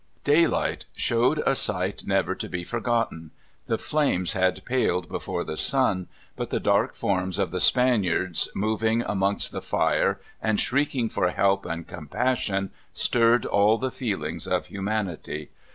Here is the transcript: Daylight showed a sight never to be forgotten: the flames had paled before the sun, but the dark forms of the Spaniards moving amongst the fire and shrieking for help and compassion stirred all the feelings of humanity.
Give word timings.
Daylight 0.23 0.85
showed 0.95 1.43
a 1.45 1.53
sight 1.53 2.05
never 2.07 2.33
to 2.33 2.49
be 2.49 2.63
forgotten: 2.63 3.29
the 3.67 3.77
flames 3.77 4.33
had 4.33 4.65
paled 4.65 5.07
before 5.07 5.43
the 5.43 5.55
sun, 5.55 6.07
but 6.35 6.49
the 6.49 6.59
dark 6.59 6.95
forms 6.95 7.37
of 7.37 7.51
the 7.51 7.59
Spaniards 7.59 8.49
moving 8.55 9.03
amongst 9.03 9.51
the 9.51 9.61
fire 9.61 10.19
and 10.41 10.59
shrieking 10.59 11.07
for 11.07 11.29
help 11.29 11.67
and 11.67 11.85
compassion 11.87 12.71
stirred 12.95 13.45
all 13.45 13.77
the 13.77 13.91
feelings 13.91 14.47
of 14.47 14.65
humanity. 14.65 15.51